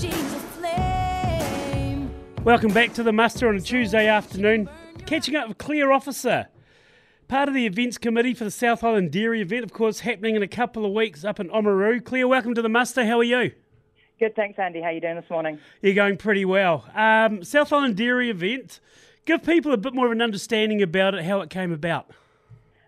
[0.00, 0.34] she's
[0.64, 2.08] a.
[2.42, 4.70] Welcome back to the muster on a Tuesday afternoon.
[5.04, 6.48] Catching up with Clare Officer,
[7.28, 10.42] part of the events committee for the South Island Dairy event, of course, happening in
[10.42, 12.02] a couple of weeks up in Oamaru.
[12.02, 13.04] Clare, welcome to the muster.
[13.04, 13.52] How are you?
[14.18, 14.80] Good, thanks, Andy.
[14.80, 15.58] How are you doing this morning?
[15.82, 16.86] You're going pretty well.
[16.94, 18.80] Um, South Island Dairy event.
[19.26, 22.10] Give people a bit more of an understanding about it, how it came about.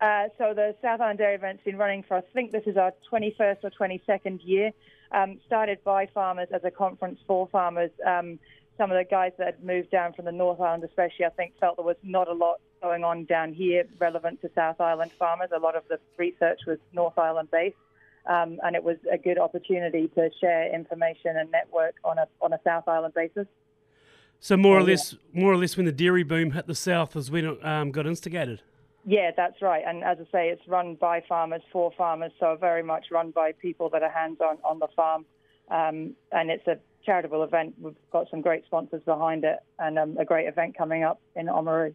[0.00, 2.92] Uh, so the South Island Dairy event's been running for I think this is our
[3.10, 4.72] 21st or 22nd year.
[5.12, 7.90] Um, started by farmers as a conference for farmers.
[8.04, 8.38] Um,
[8.76, 11.52] some of the guys that had moved down from the North Island, especially, I think,
[11.60, 15.50] felt there was not a lot going on down here relevant to South Island farmers.
[15.54, 17.76] A lot of the research was North Island based,
[18.26, 22.52] um, and it was a good opportunity to share information and network on a on
[22.52, 23.46] a South Island basis.
[24.40, 27.30] So more or less, more or less, when the dairy boom hit the south, is
[27.30, 28.60] when it um, got instigated.
[29.06, 29.82] Yeah, that's right.
[29.86, 33.52] And as I say, it's run by farmers for farmers, so very much run by
[33.52, 35.26] people that are hands on on the farm.
[35.70, 37.74] Um, and it's a charitable event.
[37.80, 41.46] We've got some great sponsors behind it and um, a great event coming up in
[41.46, 41.94] Oamaru.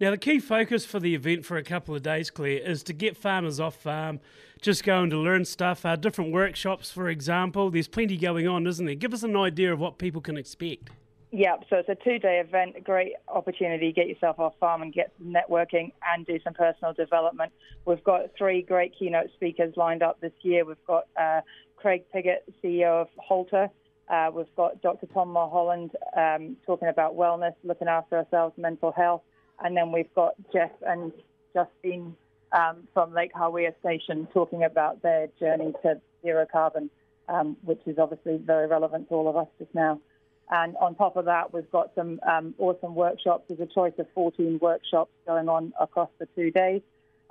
[0.00, 2.92] Now, the key focus for the event for a couple of days, Clare, is to
[2.92, 4.20] get farmers off farm,
[4.60, 7.70] just going to learn stuff, uh, different workshops, for example.
[7.70, 8.96] There's plenty going on, isn't there?
[8.96, 10.90] Give us an idea of what people can expect.
[11.36, 14.82] Yeah, so it's a two day event, a great opportunity to get yourself off farm
[14.82, 17.50] and get some networking and do some personal development.
[17.86, 20.64] We've got three great keynote speakers lined up this year.
[20.64, 21.40] We've got uh,
[21.74, 23.68] Craig Piggott, CEO of Halter.
[24.08, 25.06] Uh, we've got Dr.
[25.06, 29.22] Tom Mulholland um, talking about wellness, looking after ourselves, mental health.
[29.58, 31.10] And then we've got Geoff and
[31.52, 32.14] Justine
[32.52, 36.90] um, from Lake Hawea Station talking about their journey to zero carbon,
[37.28, 39.98] um, which is obviously very relevant to all of us just now.
[40.50, 43.44] And on top of that, we've got some um, awesome workshops.
[43.48, 46.82] There's a choice of 14 workshops going on across the two days.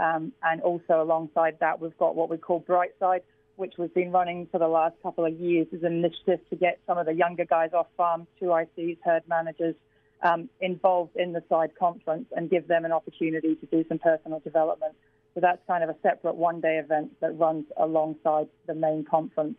[0.00, 3.22] Um, and also alongside that, we've got what we call Brightside,
[3.56, 6.78] which we've been running for the last couple of years as an initiative to get
[6.86, 9.74] some of the younger guys off farm, two ICs, herd managers,
[10.22, 14.40] um, involved in the side conference and give them an opportunity to do some personal
[14.40, 14.94] development.
[15.34, 19.56] So that's kind of a separate one-day event that runs alongside the main conference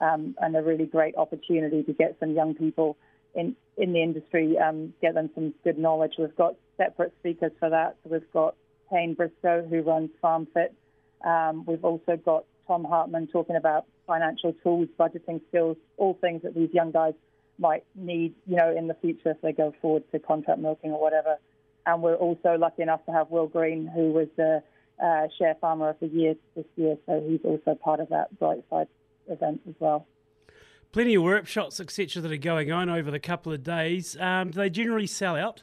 [0.00, 2.96] um, and a really great opportunity to get some young people
[3.34, 6.14] in, in the industry, um, get them some good knowledge.
[6.18, 7.96] We've got separate speakers for that.
[8.02, 8.54] So we've got
[8.90, 10.70] Payne Briscoe, who runs FarmFit.
[11.24, 16.54] Um, we've also got Tom Hartman talking about financial tools, budgeting skills, all things that
[16.54, 17.14] these young guys
[17.58, 21.00] might need, you know, in the future if they go forward to contract milking or
[21.00, 21.36] whatever.
[21.86, 24.62] And we're also lucky enough to have Will Green, who was the
[25.02, 28.88] uh, Share Farmer of the Year this year, so he's also part of that Brightside
[29.28, 30.06] event as well.
[30.92, 34.16] Plenty of workshops, etc., that are going on over the couple of days.
[34.18, 35.62] Um, do they generally sell out?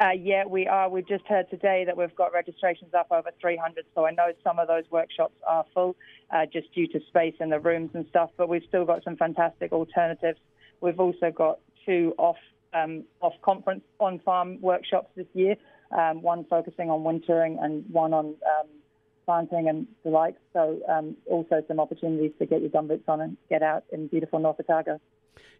[0.00, 0.88] Uh, yeah, we are.
[0.88, 4.58] We've just heard today that we've got registrations up over 300, so I know some
[4.58, 5.94] of those workshops are full
[6.30, 9.16] uh, just due to space in the rooms and stuff, but we've still got some
[9.16, 10.38] fantastic alternatives.
[10.80, 12.38] We've also got two off
[12.72, 15.56] um, off conference on farm workshops this year,
[15.90, 18.68] um, one focusing on wintering and one on um,
[19.24, 20.36] planting and the like.
[20.52, 24.38] So um, also some opportunities to get your gumboots on and get out in beautiful
[24.38, 25.00] North Otago.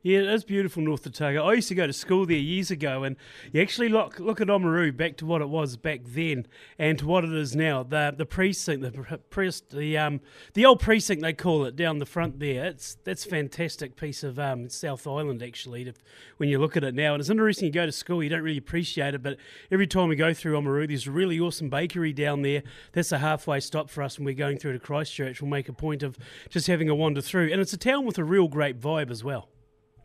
[0.03, 1.45] Yeah, it is beautiful, North Otago.
[1.45, 3.17] I used to go to school there years ago, and
[3.53, 6.47] you actually look look at Oamaru back to what it was back then
[6.79, 7.83] and to what it is now.
[7.83, 10.23] The the precinct, the pre- the um
[10.55, 12.65] the old precinct they call it down the front there.
[12.65, 15.85] It's that's fantastic piece of um South Island actually.
[15.85, 15.93] To,
[16.39, 17.67] when you look at it now, and it's interesting.
[17.67, 19.37] You go to school, you don't really appreciate it, but
[19.71, 22.63] every time we go through Oamaru, there's a really awesome bakery down there.
[22.93, 23.19] That's a
[23.51, 25.43] halfway stop for us when we're going through to Christchurch.
[25.43, 26.17] We'll make a point of
[26.51, 29.25] just having a wander through, and it's a town with a real great vibe as
[29.25, 29.49] well.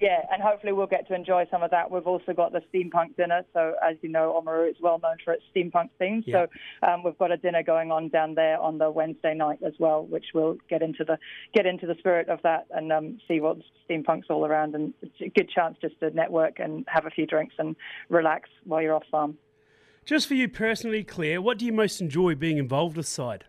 [0.01, 1.91] Yeah, and hopefully we'll get to enjoy some of that.
[1.91, 3.43] We've also got the steampunk dinner.
[3.53, 6.23] So as you know, Oamaru is well known for its steampunk theme.
[6.25, 6.47] Yeah.
[6.81, 9.73] So um, we've got a dinner going on down there on the Wednesday night as
[9.79, 11.17] well, which we'll get into the
[11.53, 13.57] get into the spirit of that and um, see what
[13.87, 14.73] steampunk's all around.
[14.75, 17.75] And it's a good chance just to network and have a few drinks and
[18.09, 19.37] relax while you're off farm.
[20.05, 23.45] Just for you personally, Clare, what do you most enjoy being involved with Side?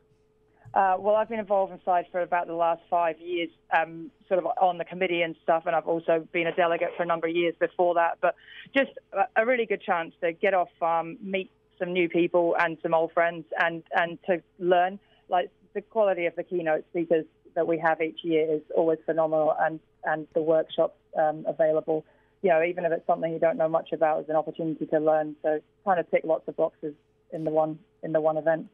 [0.73, 4.43] Uh, well, I've been involved in SIDE for about the last five years, um, sort
[4.43, 7.27] of on the committee and stuff, and I've also been a delegate for a number
[7.29, 8.19] of years before that.
[8.21, 8.37] But
[8.75, 8.91] just
[9.37, 13.13] a, really good chance to get off farm, meet some new people and some old
[13.13, 14.99] friends, and, and to learn.
[15.29, 19.55] Like the quality of the keynote speakers that we have each year is always phenomenal,
[19.61, 22.05] and, and the workshops um, available.
[22.47, 25.01] You know, even if it's something you don't know much about, is an opportunity to
[25.01, 25.35] learn.
[25.43, 26.95] So, kind of tick lots of boxes
[27.33, 28.69] in the one in the one event.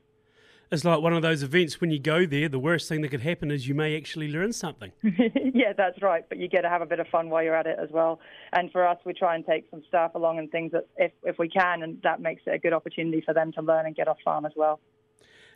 [0.70, 3.22] It's like one of those events when you go there, the worst thing that could
[3.22, 4.92] happen is you may actually learn something.
[5.02, 6.22] yeah, that's right.
[6.28, 8.20] But you get to have a bit of fun while you're at it as well.
[8.52, 11.38] And for us, we try and take some staff along and things that if, if
[11.38, 14.06] we can, and that makes it a good opportunity for them to learn and get
[14.06, 14.80] off farm as well.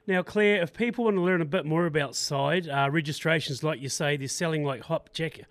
[0.06, 3.82] Now, Clare, if people want to learn a bit more about Side, uh, registrations, like
[3.82, 5.46] you say, they're selling like hop jacket.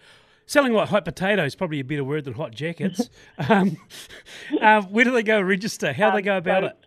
[0.45, 3.09] Selling like hot potatoes, probably a better word than hot jackets.
[3.49, 3.77] um,
[4.61, 5.93] uh, where do they go register?
[5.93, 6.77] How do they go about so it?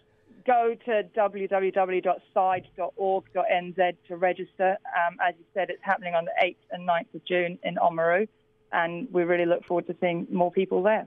[0.47, 4.77] Go to www.side.org.nz to register.
[4.87, 8.27] Um, as you said, it's happening on the 8th and 9th of June in Oamaru,
[8.73, 11.07] and we really look forward to seeing more people there.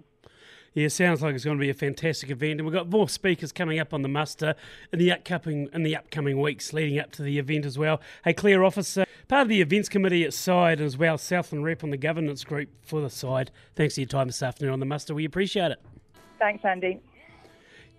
[0.74, 3.52] Yeah, sounds like it's going to be a fantastic event, and we've got more speakers
[3.52, 4.56] coming up on the muster
[4.94, 8.00] in the upcoming in the upcoming weeks leading up to the event as well.
[8.24, 11.90] Hey, Clare Officer, part of the events committee at Side as well, Southland Rep on
[11.90, 13.52] the governance group for the Side.
[13.76, 15.14] Thanks for your time this afternoon on the muster.
[15.14, 15.82] We appreciate it.
[16.40, 17.02] Thanks, Andy.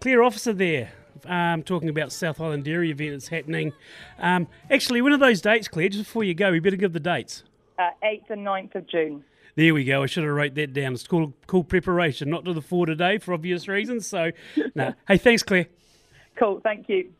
[0.00, 0.92] Clare Officer there.
[1.26, 3.74] Um, talking about South Island Dairy event that's happening.
[4.19, 5.90] Um, actually, one of those dates, Clare?
[5.90, 7.44] Just before you go, we better give the dates.
[7.82, 9.25] Uh, 8th and 9th of June.
[9.56, 10.02] There we go.
[10.05, 10.94] I should have wrote that down.
[10.94, 12.31] It's cool, cool preparation.
[12.31, 14.06] Not to the fore today for obvious reasons.
[14.06, 14.31] So,
[14.75, 14.94] no.
[15.08, 15.67] Hey, thanks, Clare.
[16.37, 17.11] Cool, thank you.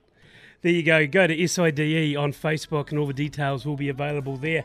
[0.63, 1.07] There you go.
[1.07, 4.65] Go to SIDE on Facebook, and all the details will be available there.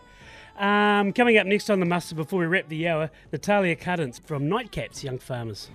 [0.58, 4.48] Um, coming up next on the muster before we wrap the hour, Natalia Cuddins from
[4.48, 5.70] Nightcaps Young Farmers.